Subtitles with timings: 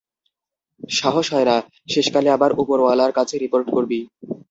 [0.93, 1.55] সাহস হয় না,
[1.89, 3.99] শেষকালে আমার উপরওয়ালার কাছে রিপোর্ট করবি!